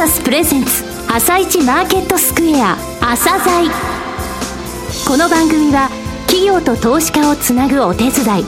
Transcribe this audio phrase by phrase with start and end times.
[0.00, 3.70] サスプレゼンツ朝一マーケットスクエア朝鮮。
[5.06, 5.90] この番組は
[6.26, 8.44] 企業と投資家をつなぐお手伝い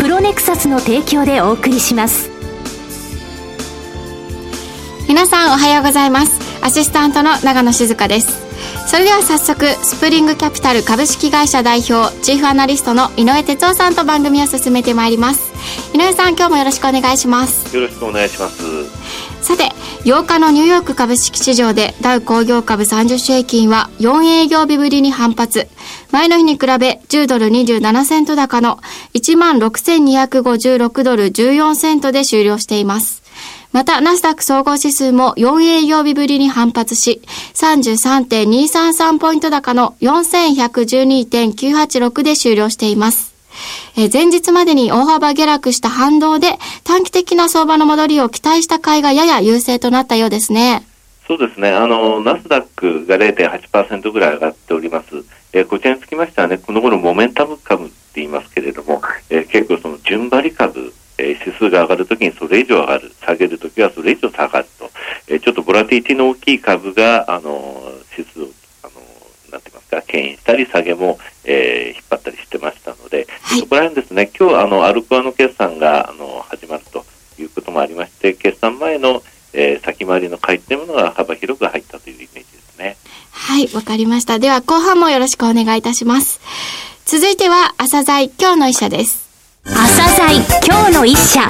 [0.00, 2.28] プロネクサスの提供でお送りします。
[5.06, 6.40] 皆さんおはようございます。
[6.60, 8.44] アシスタントの長野静香です。
[8.88, 15.52] それでは早速スプリングキャピタル株式会社代表チーフアナリストの井上哲夫さんと番組を進めてまいります。
[15.94, 17.72] 井上さん今日もよろしくお願いします。
[17.76, 18.60] よろしくお願いします。
[19.40, 19.70] さて
[20.04, 25.66] 8日のニューヨーク株式市場でダウ工業株30種平均は4営業日ぶりに反発
[26.12, 28.80] 前の日に比べ10ドル27セント高の
[29.14, 33.22] 16,256ドル14セントで終了しています
[33.72, 37.20] また、ナスダック総合指数も4営業日ぶりに反発し、
[37.54, 43.33] 33.233ポイント高の4112.986で終了しています。
[43.96, 50.86] え前日までに大幅下落した反動で短期的な相場の戻りを期待した買いがやや優勢となったようですね。
[51.26, 51.70] そうですね。
[51.70, 55.24] あの、ナスダックが0.8%ぐらい上がっております。
[55.52, 64.90] えー、こちらにつきましてはね、この頃モメンタム株って言いますけれども、えー、結構その順張り株えー、指数が上がるときにそれ以上上がる、下げるときはそれ以上下がると、
[65.28, 68.48] えー、ちょっとボラティティの大きい株が、あの指数を、
[68.82, 69.00] あの
[69.52, 72.73] なんて言いますか、牽引したり、下げも、えー、引っ張ったりしてましたので、
[73.44, 77.04] はい、そこら辺ですね、今日あのアルコアの決算があの始まると
[77.38, 82.96] いうこともありまして、決算前の、えー、先回りの買いというものが幅広く入ったというイメージですね。
[83.30, 84.38] はい、わかりました。
[84.38, 86.40] では後半もよろしくお願いいたします。
[87.04, 89.24] 続いては朝鮮今日の医者です。
[89.66, 91.40] 朝鮮今日の一社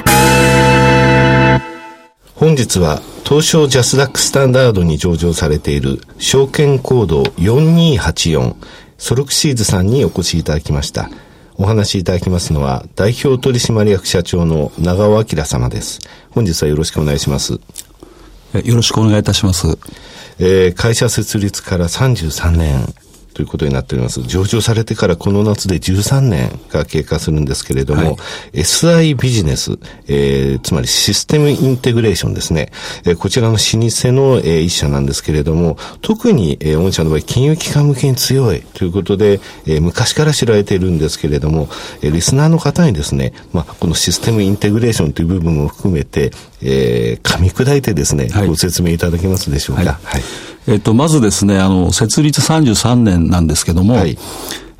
[2.36, 8.54] 本日は東証ジャスダックスタンダードに上場されている証券コード4284
[8.98, 11.10] ソルクシーズさんにお越しいただきました
[11.56, 16.00] お話しいただきますのは代表取締役社長の長尾明様です。
[16.30, 17.52] 本日はよろしくお願いします。
[17.52, 17.60] よ
[18.74, 19.78] ろしくお願いいたします。
[20.38, 22.94] えー、会社設立から33年、
[23.34, 24.22] ということになっております。
[24.22, 28.10] 上場されてからこの夏で13年が経過するんですけれども、は
[28.54, 32.70] い、SI ビジネス、えー、つまりシステムインテグレーションですね。
[33.04, 33.68] えー、こちらの老舗
[34.12, 41.68] の、えー、一社なんですけれども、特に、えー、御社の場合、金融機関向けに強いということで、えー、昔から知られているんですけれども、
[42.02, 46.30] えー、リスナーの方にですね、まあ、このシステムインテグレーションという部分も含めて、
[46.62, 49.82] えー、噛み砕いてですね、はい、ご説明いただけますでしょうか？
[49.82, 50.22] はい、はい
[50.66, 54.16] えっと、まずですね、あの、設立33年なんですけども、はい、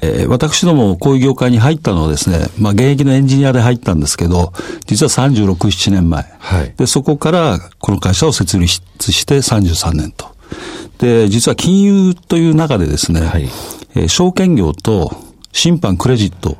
[0.01, 4.53] えー、私どもこういう業界に入ったのはですね、まあ現役のエンジニアで入ったんですけど、
[4.87, 6.25] 実は36、7年前。
[6.39, 10.35] はい、で、そこからこの会社を設立して33年と。
[10.99, 13.49] で、実は金融という中でですね、はい、
[13.95, 15.17] えー、証券業と
[15.53, 16.57] 審判クレジット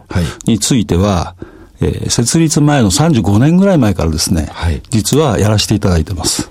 [0.47, 1.37] については、は
[1.81, 6.51] い、えー、設立前の35年ぐらい前からですね、はい、実はやらせていただいてます。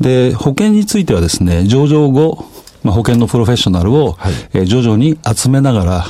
[0.00, 2.44] で、保険についてはですね、上場後、
[2.82, 6.04] まあ、保険のプロフェッショナルを、はい、えー、徐々に集めながら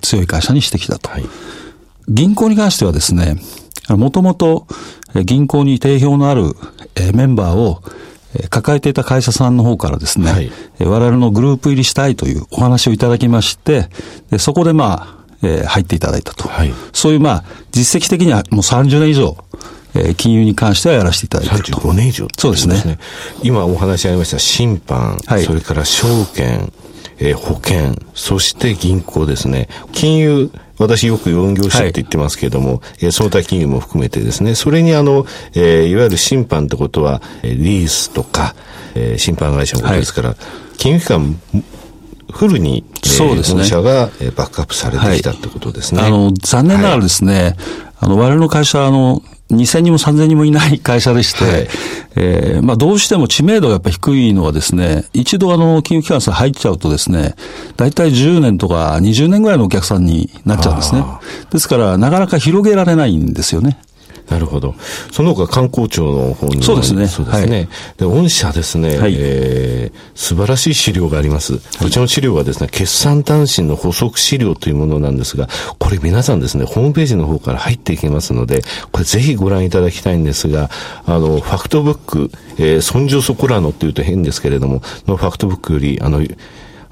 [0.00, 1.10] 強い会社にしてきたと。
[1.10, 1.24] はい、
[2.08, 3.36] 銀行に関してはですね、
[3.88, 4.66] もともと
[5.24, 6.54] 銀行に定評のある
[7.12, 7.82] メンバーを
[8.50, 13.88] 抱えていた会社さんの方からですね、はい、我々のグループ入りしたいというお話をいただきまして、
[14.38, 16.48] そこでまあ、えー、入っていただいたと。
[16.48, 19.36] はい、そういうまあ、実績的にはもう30年以上、
[19.94, 21.80] えー、金融に関してはやらせていただいていると。
[21.80, 22.98] 35年以上、そうですね。
[23.42, 26.72] 今お話ありました審判、はい、それから証券、
[27.18, 29.68] えー、保険、そして銀行ですね。
[29.92, 38.54] 金融、私よく4業種って言ってますけれども、はい、その他金融も含めてですね、それにあの、えー、いわゆる審判ってことは、リースとか、
[38.94, 40.38] えー、審判会社のことですから、はい、
[40.76, 41.40] 金融機関、
[42.32, 43.64] フルに、そうですね。
[43.64, 44.06] 社が
[44.36, 46.00] バックアップされてきたってことですね。
[46.00, 47.56] はい、あの、残念ながらですね、はい、
[48.00, 51.68] あの、我々の会社、あの、2000人も3000人もいない会社でして、はい、
[52.16, 57.34] えー、まあどうしても知名度がやっぱ低いのはですね、一度あの、金融機関さん入っちゃうとですね、
[57.76, 61.04] 大体10年とか20年ぐらいのお客さんになっちゃうんですね。
[61.50, 63.78] ですから、なかなか広げられないんですよね。
[64.28, 64.74] なるほど。
[65.12, 67.06] その他観光庁の方にそうですね。
[67.06, 67.56] そうですね。
[67.56, 67.68] はい、
[67.98, 71.58] で、御社ですね、はい、えー、素晴らしい資料があります。
[71.78, 75.48] こちらの資料はですね、決算単身の補足資料というものなんですが、
[75.78, 78.62] これ皆さんですね、ホームページの方から入っていけますので、
[78.92, 80.70] これぜひご覧いただきたいんですが、
[81.04, 86.22] あの、ファクトブック、えー、ソンジョソコラノっていうと変ですけれども、のファクトブックより、あの、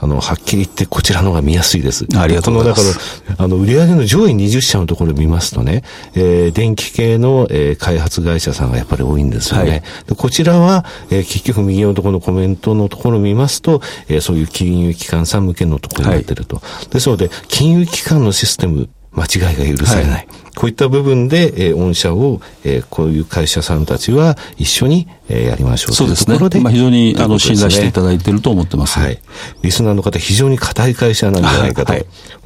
[0.02, 2.06] あの、はっきり言ってこちらの方が見やすいです。
[2.16, 3.22] ありがとうございます。
[3.22, 5.84] この、あの、売上の上位20社のところを見ますとね、
[6.14, 9.70] えー、電気系の、えー、開発会社さんがやっぱり多いんですよね。
[9.70, 16.56] はい、でこちらは、えー、結局右のところのコメントのところを見ますと、えー、そういう金融機関さん向けのところになってると。
[16.56, 20.12] はい、ですので、金融機関のシステム間違いが許されない。
[20.12, 26.38] はい、こういった部分で、えー、御社を、えー、こういう会社さんたちは一緒に、えー、やりましょうそうですね。
[26.38, 28.99] まあ、非常に、あの、信頼していただいていると思ってます。
[28.99, 29.19] はい。
[29.62, 31.94] リスナーの方、非常に硬い会社なんじゃないかと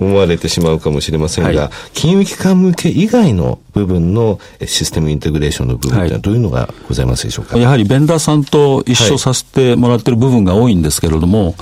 [0.00, 11.54] 思われてしまうかもしれませんが、はい、金融機関向け以外の部分のシステムインテグレーションの部分というのはどういうのがございますでしょうか、やはりベンダーさんと一緒させてもらっている部分が多いんですけれども、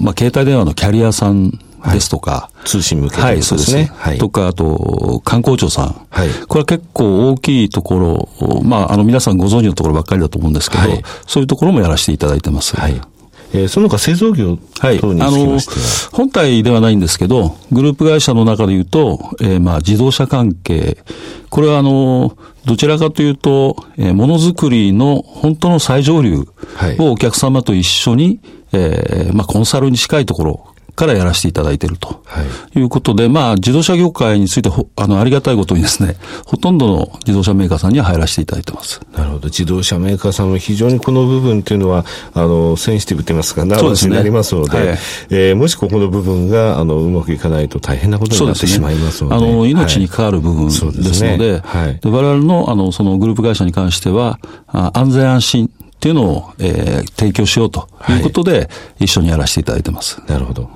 [0.00, 1.58] まあ、携帯電話のキャリアさん
[1.92, 3.90] ですとか、はい、通信向けはい、そうですね。
[3.96, 6.06] はい、とか、あと、観光庁さん。
[6.10, 6.28] はい。
[6.46, 12.76] これは結構大きいところ、まあ、あの、皆さんご存知のところばっかりだと思うんですけど、はい、そういうところもやらせていただいてます。
[12.76, 13.00] はい。
[13.52, 14.98] えー、その他製造業はい。
[14.98, 15.58] あの、
[16.12, 20.98] 本体ではないんですけど、グループ会社の中で言うと、えー、まあ、自動車関係。
[21.48, 22.36] これはあの、
[22.66, 26.46] どちらかというと、えー、ものづくりの本当の最上流
[26.98, 28.40] をお客様と一緒に、
[28.72, 30.66] えー、まあ、コンサルに近いところ
[30.98, 32.20] からやらせていただいていると。
[32.26, 32.42] は
[32.74, 32.78] い。
[32.80, 39.00] いうことで、まあ、自動車業界についてあの、ありがたいことにですね、ほとんどの自動車メーカーさんには入らせていただいてます。
[39.12, 39.44] なるほど。
[39.46, 42.04] 自動車メーカーさんも非常にこの部分っていうのは、
[42.34, 44.98] あの、センシティブといいますか、ナーバスになりますので、でねはい、
[45.30, 49.36] えー、もしここの部分が、あの、うまくいかないと大変なことになってしまいますので。
[49.36, 58.64] でね、あの、命に関わる部分ですので、はい、で我々の、あの、そのグループ会社に関しては、あ安全安心っていうのを、えー、提供しようということで、は
[59.00, 60.22] い、一緒にやらせていただいてます。
[60.28, 60.70] なるほど。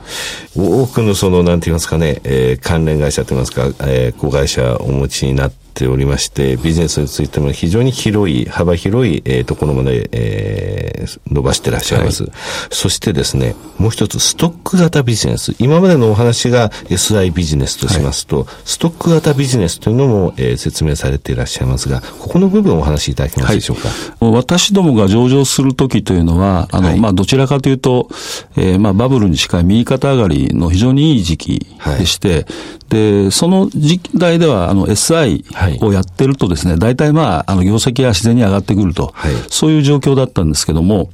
[0.56, 12.32] 多くのその、なんて言いますかね、えー、関連会社と言いますか、えー、子会社お持ちになって、ておりまして、ビジネスについても非常に広い、幅広い、えー、ところまで、えー、伸ばしてらっしゃいます、はい、
[12.70, 15.54] そしてですね、もう一つ、ストック型ビジネス。
[15.58, 23.88] 今までのお話が SI ビジネスとしますと、はい、ストック型ビジネスというのも、えー、説明されていらっしゃいますが、ここの部分をお話しいただけますでしょうか？
[23.88, 28.08] はい、私どもが上場するときというのは、あの、まあ、どちらかというと、
[28.56, 31.66] えー、まあ、バブルに近い右肩上がりの非常にいい時期
[31.98, 32.46] でして、
[32.88, 35.44] で、その時代では、あの、SI
[35.80, 41.10] をやってるとですね、大体まあ、あの、業績が自然に上がってくると、はい、そういう状況だったんですけども、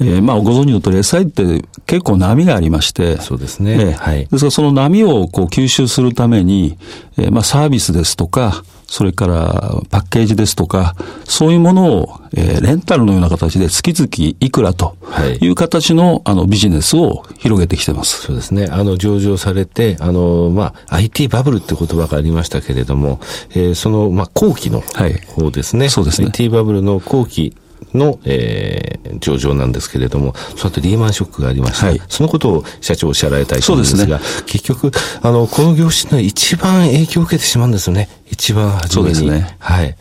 [0.00, 3.72] えー、まあ、ご存知の通り SI って結構波がありまして、そうですね。
[3.72, 4.26] えー、はい。
[4.26, 6.78] ですからその波をこう吸収するために、
[7.18, 14.96] えー、まあ、サービスですとか、それからパッケージですとか、そういうものを、えー、レンタルのような形で月々いくらと
[15.40, 18.22] いう形の、あのビジネスを広げてきてます。
[18.22, 18.66] そうですね。
[18.68, 23.20] あの上場されて、あの、まあ、IT バブルって言葉がありましたけれども、
[23.50, 25.82] えー、その、まあ、後期の方ですね。
[25.82, 26.26] はい、そうですね。
[26.26, 27.56] IT バブルの後期
[27.94, 31.86] の、えー、上場なんですけれども、その後リーマンショックがありました。
[31.86, 34.90] はい、そのことを社長おっしゃられたいと思うんですが、すね、結局、
[35.22, 38.08] あの、この業種の一番影響を受けてしまうんですよね。
[38.30, 39.14] 一番初めに。
[39.14, 39.56] そうですね。
[39.58, 39.96] はい。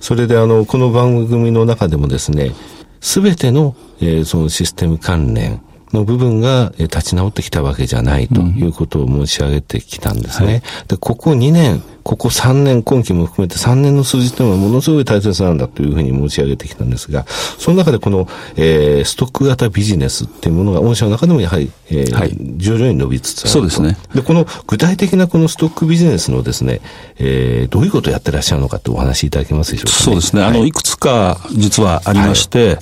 [0.00, 2.52] それで、あの、この番組の中でもですね、
[3.00, 5.60] すべての、えー、そのシステム関連、
[5.94, 10.46] の部分が立ち直ってきたわけじゃないということを申し上げてきたんですね。
[10.46, 17.24] うんはい、で、ここ2年、ここ3年、今期も含めて3年の数字というのはものすごい大切なんだというふうに申し上げてきたんですが、
[17.58, 23.96] その中でこの、えー、ストック型ビジネスっていうものが、御社の中でもやはり、えー、はい、徐々に伸びつつあるそうですね。
[24.14, 26.80] で、この具体的なこのストックビジネスのですね、
[27.18, 30.42] えー、どういうことをやってらっしゃるのかってお話しいただけますでしょうか、ね、そうですね。
[30.42, 32.78] あの、いくつか実はありまして、はい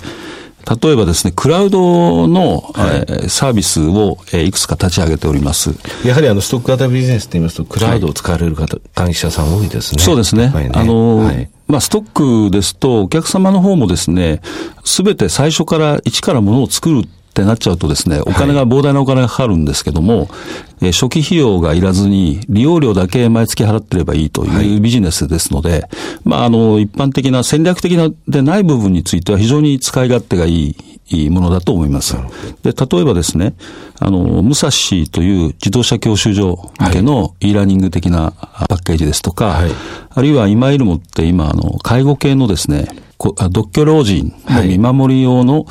[0.83, 5.75] 例えばですね、クラウドの、はい、えー、サービスを、えー、いくつか立ち上げております。
[6.05, 10.03] やはりあの、ストック型ビジネスと言いますと、クラウドを使われる方、会社さん多いですね。
[10.03, 10.51] そうですね。
[10.51, 14.41] ねあのー、はい、まあ、ストックですと、お客様の方もですね、
[14.85, 20.29] すべて最初から一からものを作るってなっちゃうとですね、お金が、膨大なお金がかかるんですけども、
[20.83, 25.83] えー、初期費用がいらずに、利用料だけ毎月払ってればいいというビジネスですので、はい、
[26.25, 30.77] まあ、あの、一般的な戦略的なでない部分については非常に使い勝手がいい
[31.09, 32.15] いいものだと思います。
[32.63, 33.55] で、例えばですね、
[33.99, 34.71] あの、武蔵
[35.11, 38.33] という自動車教習所向けの e ラーニング的な
[38.69, 39.71] パッケージですとか、はい、
[40.11, 42.89] あるいは今いるもって今、あの、介護系のですね、
[43.51, 45.67] 独居老人の見守り用の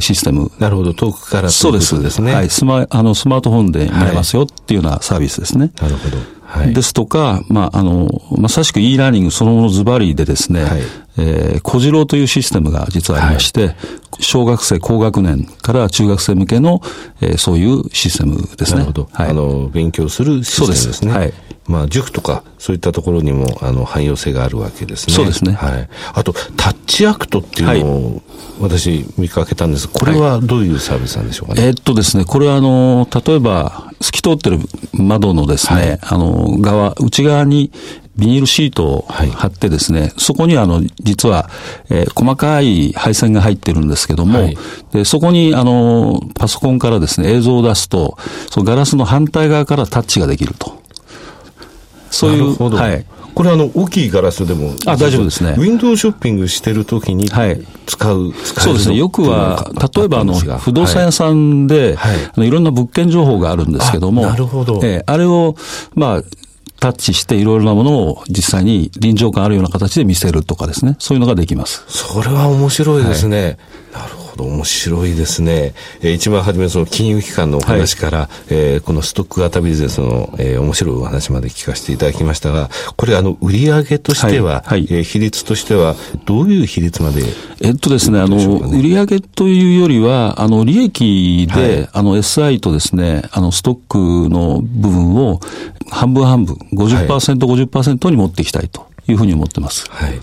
[0.00, 0.42] システム。
[0.42, 2.34] はい、なるほど、遠くからそうですですね。
[2.34, 5.70] はい、スマ、あの、スマートフォンで見れますよっていうようなサービスですね。
[5.80, 6.16] なるほど。
[6.46, 8.08] はい、ですとか、まあ、あの、
[8.38, 10.80] まさしく e ラーニングそのものズバリでですね、はい、
[11.18, 13.76] えー、小次郎というシステムが実はありまして、はい、
[14.20, 16.82] 小学生高学年から中学生向けの、
[17.20, 18.80] えー、そういうシステムですね。
[18.80, 19.08] なるほど。
[19.12, 21.12] はい、あの、勉強するシステムですね。
[21.12, 21.32] はい。
[21.68, 25.14] まあ、塾とか、そういったところにも、あの、汎用性があるわけですね。
[25.14, 25.52] そうですね。
[25.54, 25.88] はい。
[26.14, 28.22] あと、タッチアクトっていうのを、
[28.60, 31.66] 私、見かけたんですこれはどういうサービスなんでしょうかね？
[31.66, 34.60] えー、っとですね、これは、あの、例えば、透き通ってる
[34.92, 37.72] 窓のですね、はい、あの、側、内側に、
[38.16, 41.50] ビニールシートを貼ってですね、はい、そこにあの、実は、
[41.90, 44.56] えー、細かい配線が入ってるんですけども、はい、
[44.92, 48.16] でそこにあの、パソコンからですね、映像を出すと、
[48.50, 50.80] そのガラスの反対側からタッチができると。
[52.10, 53.04] そういう、はい。
[53.36, 54.74] これあの、大きいガラスでも。
[54.86, 55.56] あ、大丈夫ですね。
[55.58, 58.96] ウィンドウショッピングしてるときに使う、はい、使そうですね。
[58.96, 64.80] よくは、例えばあの、不動産屋さんで、はい、あのいろんな物件情報があるんですけども、なるほど。
[64.82, 65.54] えー、あれを、
[65.94, 66.22] まあ、
[66.86, 70.94] タッチしていろいろなものを実際に臨場感あるような形で見せるとかですね。
[71.00, 71.84] そういうのができます。
[71.88, 73.58] それは面白いですね。
[73.92, 74.25] はい、なるほど。
[74.36, 75.74] ど、面白いですね。
[76.00, 84.80] えー、一番初めその金融機関のお話から、はい、えー、このストック型ビジネスの、えー、面白いお話まで聞かせていただきましたが、これあの、売上としては、はい。
[84.82, 87.22] はい、えー、比率としては、どういう比率まで
[87.62, 88.36] えっとですね、あの、
[88.68, 95.40] 売上というよりは、あの、利益で、はい、あの、SI とですね、あの、ストックの部分を
[95.90, 99.86] 半分半分、50%、はい、50%に持っていきたいというふうに思ってます。
[99.90, 100.20] はい。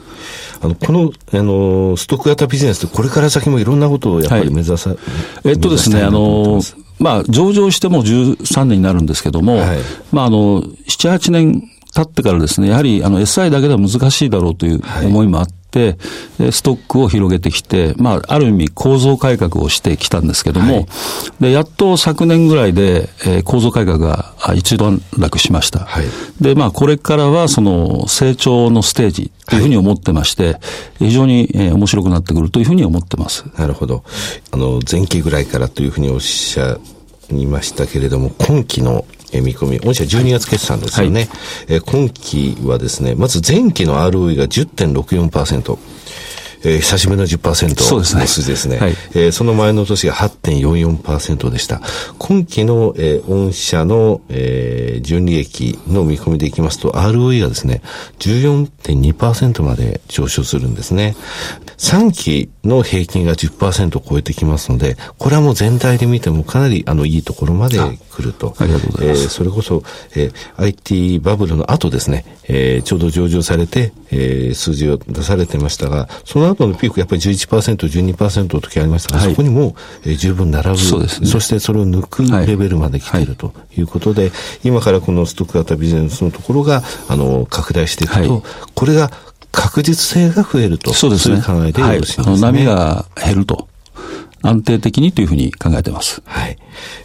[0.62, 5.00] あの、この、あの、ストック型ビジネスってこれから先もいろんなことをやっぱり目指さ、はい、
[5.46, 6.62] えっとですね、あの、
[7.00, 9.78] まあ、上場しても13年になるんですけども、はい、
[10.12, 11.64] まあ、あの、7、8年
[11.94, 20.86] 経ってからですね、やはりあの SI だけでは難しいだろうという思いもあって、はい、ストックを広げてきて、まあ、ある意味構造改革をしてきたんですけども、はい、
[21.40, 25.80] で、やっと昨年ぐらいで、えー、構造改革が一段落しました。
[25.80, 26.06] はい、
[26.42, 30.60] で、まあ、これからはその成長のステージというふうに思ってまして、
[31.00, 33.46] 非常に、えー、面白くなってくるというふうに思ってます。
[33.58, 34.04] なるほど。
[34.52, 36.78] あの、前期ぐらいからというふうにおっしゃ
[37.32, 41.22] いましたけれども、今期のえ見込み、御社12月決算ですよね。
[41.22, 41.30] はい、
[41.78, 45.78] え今期はですね、まず前期の ROE が10.64%。
[46.64, 48.78] えー、久しぶりの10%の数字ですね。
[48.78, 51.82] はい、えー、その前の年が8.44%でした。
[52.18, 57.82] 今期の、えー、御社の、えー、純利益の見込みでいきますと、ROE がですね、
[58.20, 61.16] 14.2%まで上昇するんですね。
[61.78, 68.56] 3期の平均が10%を超えてきますので、これはもう全体で見てもかなりあのいいところまで来ると。
[68.58, 69.22] ありがとうございます。
[69.24, 69.84] えー、それこそ、
[70.16, 77.76] えー、IT バブルの後ですね、えー、ちょうど上場されて、えー、数字を出されてましたが、その後のピークやっぱり11%、
[78.16, 84.32] 12%の時ありましたが、はい、そこにも、えー、十分並ぶそ、ね、そしてそれを抜くレベルまで来ているということで、はい、
[84.64, 88.44] 今からこのストック型ビジネスのところが、あの、拡大していくと、はい、
[88.74, 89.12] これが
[89.52, 90.94] 確実性が増えると。
[90.94, 91.42] そうですね。
[91.42, 92.32] 考えでよろしいですね。
[92.32, 93.68] はい、波が減ると。
[94.44, 96.22] 安定的にというふうに考えてます。
[96.26, 96.58] はい。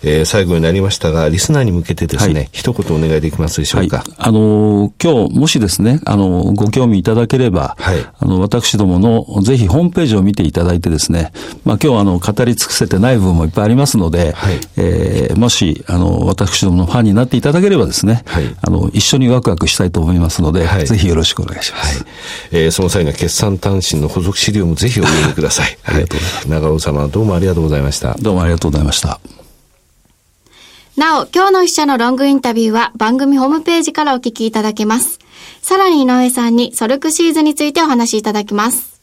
[0.02, 3.99] えー、最後になりましたが、リスナーに向けてですね、はい、一言お願いできますでしょうか？
[3.99, 11.33] はい、あのー、今日、もしですね、あのー、ご興味いただければ、はい、あの、私どもの、ぜひホームページを見ていただいてですね、
[11.64, 21.99] まあ今日、あの、語り尽くせてない部分もいっぱいありますので、はい、えー、もし、あの、私どものファンになっていただければですね、はい、あの、一緒にワクワクしたいと思いますので、はい、ぜひよろしくお願いします。
[21.99, 22.07] はい。
[22.52, 25.78] えー、その際の決算単身の補足資料もぜひお読みください。
[25.85, 26.49] ありがとうございます。
[26.49, 28.14] 長尾様、どうもありがとうございました。
[28.14, 29.20] どうもありがとうございました。
[30.99, 35.20] なお、今日の一社のロングインタビューは番組ホームページからお聞きいただけます。
[35.62, 39.00] さらに井上さんにソルクシーズについてお話しいただきます。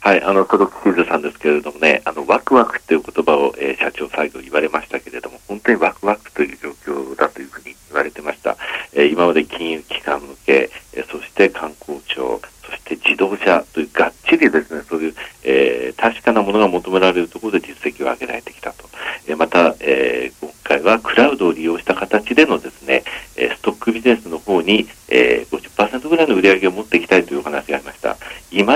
[0.00, 8.56] はい、あの、ソルクシーズさんですけれどもね、あの、ワクワクっていう言葉を、えー、社長最後言われましたけれども、本当にワクワクという状況だというふうに言われてました。
[8.94, 15.14] えー、今まで金融機関向け、えー、そして観光庁、そして自動車というがっちりですね、そういう、
[15.44, 18.88] えー、確かなものが求められるところで実績を上げられてきたと。
[19.26, 23.02] えー、また、えー、回はクラウドを利用した形でのですね、
[23.34, 28.16] ストックビジネスの方に、えー、50%ぐらいの売り上げを持っていきたいというお話がありました。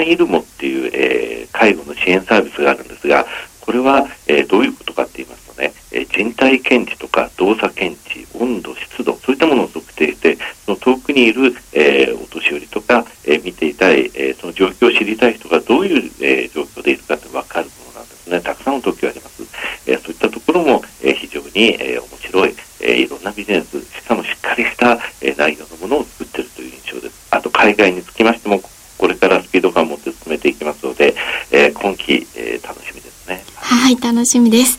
[0.05, 3.27] 今イルモっていう、えー、介護の支援サービスがあるんですが、
[3.61, 18.41] これは、えー、どういうことかって言いますとね、え人体検知とか動作検知、温度、湿度、そういったものを測定して、その遠くにいる、えお年寄りとか、え見ていたい、えーの状況を知りたい人がどういう、え状況でいるかって分かるものなんですね。
[18.41, 19.43] たくさんの時があります。
[19.87, 27.29] えそういったところも、え非常に、え面白い、えいろんなビジネス、しかもしっかりした、え内容のものを作っているという印象です。
[27.31, 28.61] あと、海外につきましても、
[28.99, 31.15] これからスピード感を持って進めていきますので、
[31.51, 33.45] え今期、え楽しみですね。
[33.57, 34.79] はい、楽しみです。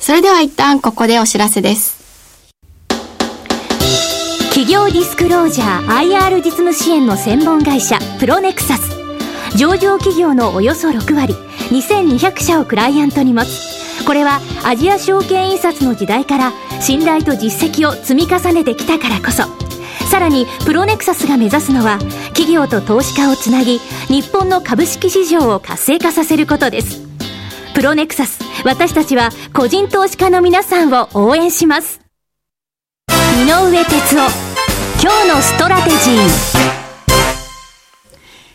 [0.00, 2.02] それでは一旦ここでお知らせです。
[4.50, 8.94] 企業ディスクロージャー IR 実務支援の専門会社プロネクサス
[9.56, 11.32] 上場企業のおよそ6割
[11.70, 19.44] 2200社をクライアントに持つこれはアジア証券印刷の時代から信頼と実績を積み重ねてきたからこそ
[20.06, 21.98] さらにプロネクサスが目指すのは
[22.34, 23.78] 企業と投資家をつなぎ
[24.08, 27.00] 日本の株式市場を活性化させることです
[27.74, 32.00] プロネクサス私たちは個人投資家の皆さんを応援します
[33.10, 34.52] 井上哲夫
[35.02, 36.52] 今日のストラテジー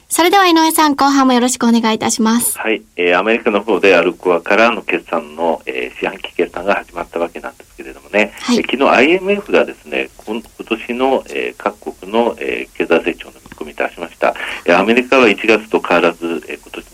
[0.08, 2.58] それでは井上さん、後半もよろしくお願いいたします。
[2.58, 2.82] はい。
[2.96, 14.34] えー、アメリカの方でアルコアからの決算の、えー、四半期決算が始まったわけなんですけれどもね、はい、えー、昨日 IMF がですね、今年の、えー、各国の、えー、経済成長の見込み出しました。
[14.66, 16.88] えー、アメリカは1月と変わらず、えー、今年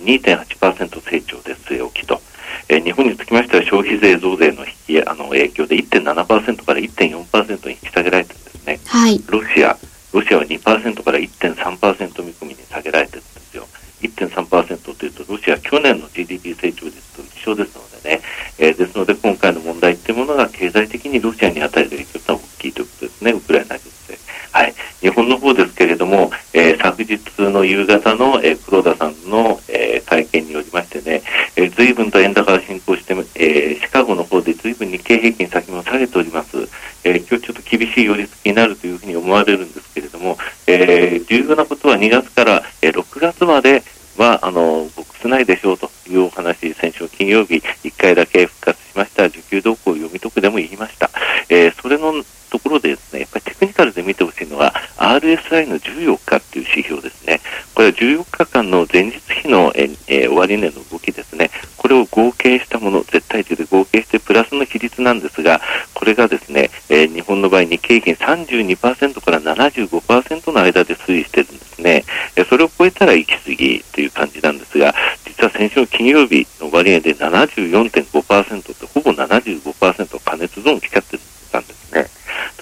[0.57, 2.19] 2.8%成長で据え置きと。
[2.69, 8.79] えー、日本につきましては消費税増税の引きあの影響で1.7%から1.4%に引き下げられてるんですね。
[8.85, 9.23] はい。
[9.27, 9.77] ロシア、
[10.11, 13.65] ロシアは2%から1.3%見込みに下げられてるんですよ。
[14.01, 18.21] 1.3%というと、ロシア去年の GDP 成長率と一緒ですのでね、
[18.57, 24.17] えー、ですので今回の問題っていうものが経済的にロシアに与える影響は大きいということですね、ウクライナ情勢。
[24.51, 24.73] はい。
[24.99, 27.19] 日本の方ですけれども、えー、昨日
[27.51, 31.23] の夕方の、えー、黒田さんの、えー、会見によりましてね、
[31.55, 36.57] えー、随分と円高が進行して、えー、シカゴの方で随分日経平均先も下げております。
[37.03, 43.83] えー、今日ちょっと厳しい寄り付きになるというふうに思われるんですけれども、えー、重要なことは2月から、6月まで
[44.17, 51.09] は、あの、ボックスないでしょうというお話、先週金曜日1回だけ復活しました、需給動向を読み解くでも言いました。
[51.49, 57.41] えー、それのところでですね、やっぱりテクニカルで見てほしいのは、RSI の14日っていう指標ですね。
[57.73, 61.49] これは14日間の前日比の、えー、終値の動きですね。
[61.77, 63.65] これを合計したもの、絶対値で
[65.03, 65.61] なんですが、
[65.93, 72.03] これがですね、えー、日本の場合、日経平均32%から75%の間で推移しているんですね。
[72.35, 74.93] えー、それを超えたら行き過ぎという感じなんですが、
[75.25, 81.17] 実は先週の金曜日の終値で74.5%ってほぼ75%加熱ゾーン来ちゃって
[81.51, 82.07] たんですね。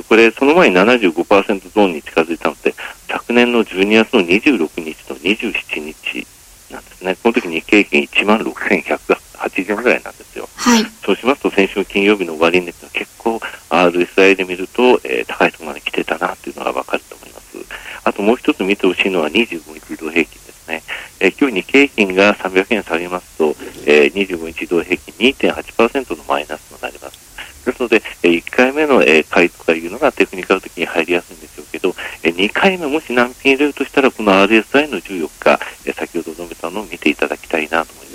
[0.08, 2.74] これ、その前に75%ゾーンに近づいたので、
[3.08, 6.28] 昨年の12月の26日と27日
[6.72, 7.16] なんですね。
[7.16, 10.50] この時日経平均1万6180円ぐらいなんですよ。
[10.56, 10.86] はい。
[11.04, 13.40] そうしますと、先週金曜日の終値は結構
[13.70, 17.58] RSI で見ると、えー、高いところまで来てたなというのがわかると思います。
[18.04, 20.84] あともう一つ見てほしいのは25日移動平均ですね。
[21.20, 23.56] えー、今日日経平均が300円下げますと、
[23.86, 27.32] えー、25日移動平均2.8%のマイナスとなります。
[27.66, 31.94] ですので、え1回目の、え回とかいうのがテクニカル的に入りやすいんでしょうけど、
[32.24, 38.11] え2回目もし難品入れるとしたら、この RSI の14日、え先ほど述べたのを見ていただきたいなと思います。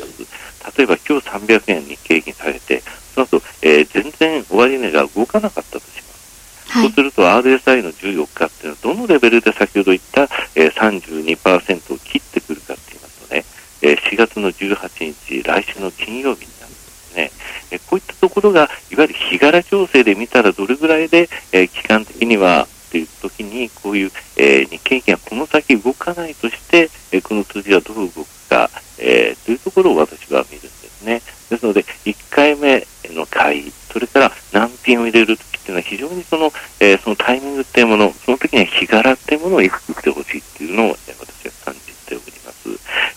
[0.76, 2.83] 例えば今日300円日経平均下げて、
[3.14, 6.71] その後、えー、全然終値が動かなかったとします。
[6.71, 13.45] はい、そうすると RSI の14日っていうのはどのレベルで先ほど言った、えー、32%を切ってくるかって言いますとね、
[13.82, 17.30] えー、4月の18日、来週の金曜日になるんですね。
[17.71, 31.21] えこういったところが、いわゆる日柄調整で見たらどれぐらいで、え期間的にはという時に、こういう、え日経平均がこの先動かないとして、えこの数字はどう動くか、えというところを私は見るんですね。
[31.50, 42.69] ですので、1回目の買い、それから難品を入れるときっていうのは非常にその、えー、そのタイミングっていうもの、その時には日柄っていうものを意識してほしいっていうのを、え、私は感じております。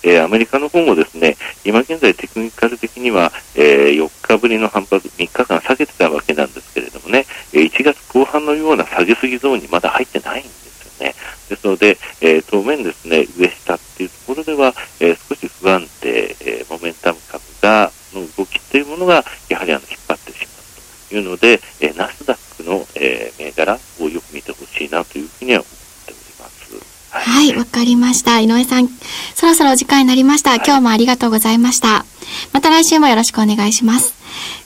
[0.04, 11.16] えー、アメリカの方もですね、今現在テクニカル的には、え4日ぶりの反発、3日間下げてたわけなんですけれどもね、1月後半のような下げすぎゾーンにまだ入ってないんですよね。
[11.50, 27.10] ですので、え、当面ですね、上下っていうところでは、えー、少し不安定、えー、モメンタム株が、の動きっていうものが、やはりあの引っ張ってしまうというので、えー、ナスダックの、えー、銘柄をよく見てほしいなというふうには思っております。
[27.10, 28.40] はい、わ、はい、かりました。
[28.40, 28.88] 井上さん、
[29.36, 30.56] そろそろお時間になりました。
[30.56, 32.06] 今日もありがとうございました。
[32.54, 34.14] また来週もよろしくお願いします。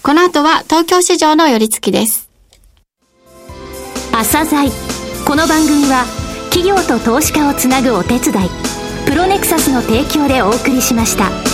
[0.04, 2.30] この後は東京市場の寄り付きです。
[4.12, 4.70] 朝鮮
[5.26, 6.06] この番組は
[6.52, 8.50] 企業と投資家をつなぐお手伝い
[9.08, 11.53] プロネクサスの提供でお送りしました。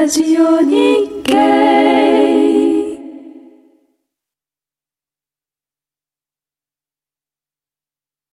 [0.00, 1.59] ラジオ日経。